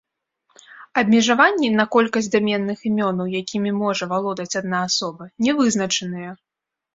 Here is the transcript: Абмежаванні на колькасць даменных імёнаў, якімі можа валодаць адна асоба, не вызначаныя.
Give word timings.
Абмежаванні 1.01 1.67
на 1.79 1.85
колькасць 1.95 2.29
даменных 2.35 2.79
імёнаў, 2.91 3.25
якімі 3.41 3.75
можа 3.83 4.09
валодаць 4.15 4.55
адна 4.63 4.79
асоба, 4.89 5.23
не 5.47 5.51
вызначаныя. 5.61 6.29